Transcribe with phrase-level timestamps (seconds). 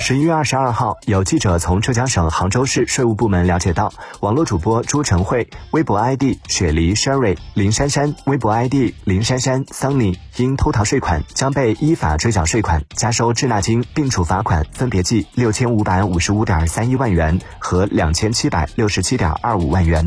[0.00, 20.06] 十一月二十二号，有记者从浙江省杭州市税务部门了解到，网络主播朱晨慧、微博 ID 雪梨 Sherry 林珊珊、微博 ID 林珊珊 Sunny 因偷逃税款，将被依法追缴税款，加收滞纳金并处罚款，分别计六千五百五十五点三一万元和两千七百六十七点二五万元。